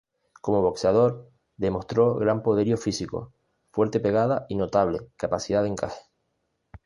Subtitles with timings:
[0.41, 3.31] Como boxeador demostró gran poderío físico,
[3.69, 6.01] fuerte pegada y notable capacidad de encaje.